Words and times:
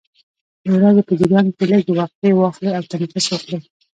د 0.63 0.65
ورځې 0.77 1.01
په 1.07 1.13
جریان 1.19 1.45
کې 1.55 1.63
لږې 1.71 1.93
وقفې 1.99 2.31
واخلئ 2.39 2.71
او 2.75 2.83
تنفس 2.91 3.25
وکړئ. 3.29 3.59